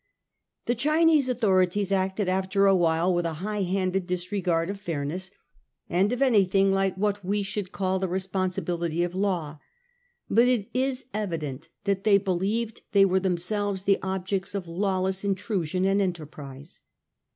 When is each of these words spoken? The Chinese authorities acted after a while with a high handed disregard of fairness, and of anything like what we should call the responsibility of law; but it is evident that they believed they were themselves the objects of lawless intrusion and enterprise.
The 0.65 0.73
Chinese 0.73 1.29
authorities 1.29 1.91
acted 1.91 2.27
after 2.27 2.65
a 2.65 2.75
while 2.75 3.13
with 3.13 3.23
a 3.27 3.33
high 3.45 3.61
handed 3.61 4.07
disregard 4.07 4.67
of 4.71 4.79
fairness, 4.79 5.29
and 5.87 6.11
of 6.11 6.23
anything 6.23 6.73
like 6.73 6.95
what 6.97 7.23
we 7.23 7.43
should 7.43 7.71
call 7.71 7.99
the 7.99 8.07
responsibility 8.07 9.03
of 9.03 9.13
law; 9.13 9.59
but 10.27 10.47
it 10.47 10.69
is 10.73 11.05
evident 11.13 11.69
that 11.83 12.03
they 12.03 12.17
believed 12.17 12.81
they 12.93 13.05
were 13.05 13.19
themselves 13.19 13.83
the 13.83 13.99
objects 14.01 14.55
of 14.55 14.67
lawless 14.67 15.23
intrusion 15.23 15.85
and 15.85 16.01
enterprise. 16.01 16.81